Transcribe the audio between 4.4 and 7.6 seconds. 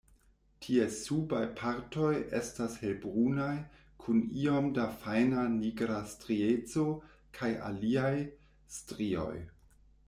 iom da fajna nigra strieco kaj